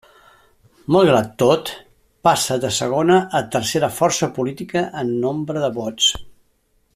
Malgrat 0.93 1.27
tot, 1.41 1.69
passa 2.27 2.57
de 2.63 2.71
segona 2.79 3.19
a 3.41 3.43
tercera 3.57 3.91
força 3.99 4.31
política 4.39 4.83
en 5.03 5.13
nombre 5.27 5.63
de 5.67 5.71
vots. 5.81 6.11